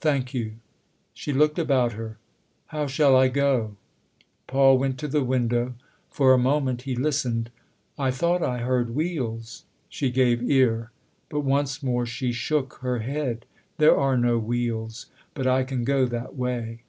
[0.00, 0.54] Thank you."
[1.14, 2.18] She looked about her."
[2.74, 3.76] How shall I go?"
[4.48, 5.74] Paul went to the window;
[6.10, 7.52] for a moment he listened."
[8.06, 10.90] I thought I heard wheels." She gave ear;
[11.28, 13.46] but once more she shook her head.
[13.76, 16.82] "There are no wheels, buf I can go that way."